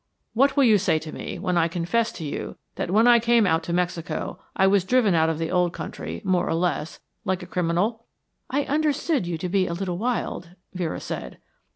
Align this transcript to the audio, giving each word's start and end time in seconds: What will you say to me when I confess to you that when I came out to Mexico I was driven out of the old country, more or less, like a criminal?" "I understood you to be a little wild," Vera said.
What 0.33 0.57
will 0.57 0.63
you 0.63 0.79
say 0.79 0.97
to 0.97 1.11
me 1.11 1.37
when 1.37 1.59
I 1.59 1.67
confess 1.67 2.11
to 2.13 2.23
you 2.25 2.55
that 2.73 2.89
when 2.89 3.05
I 3.05 3.19
came 3.19 3.45
out 3.45 3.61
to 3.65 3.71
Mexico 3.71 4.39
I 4.55 4.65
was 4.65 4.83
driven 4.83 5.13
out 5.13 5.29
of 5.29 5.37
the 5.37 5.51
old 5.51 5.73
country, 5.73 6.23
more 6.25 6.47
or 6.47 6.55
less, 6.55 6.99
like 7.23 7.43
a 7.43 7.45
criminal?" 7.45 8.07
"I 8.49 8.63
understood 8.63 9.27
you 9.27 9.37
to 9.37 9.47
be 9.47 9.67
a 9.67 9.73
little 9.73 9.99
wild," 9.99 10.55
Vera 10.73 10.99
said. 10.99 11.37